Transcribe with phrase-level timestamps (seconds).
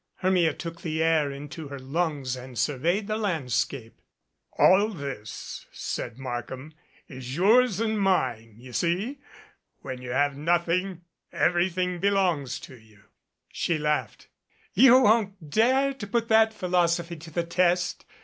[0.15, 4.01] Hermia took the air into her lungs, and surveyed the landscape.
[4.57, 6.73] "All this," said Markham,
[7.07, 9.19] "is yours and mine you see,
[9.81, 13.03] when you have nothing, everything belongs to you."
[13.53, 14.27] She laughed.
[14.73, 18.03] "You won't dare to put that philosophy to the test.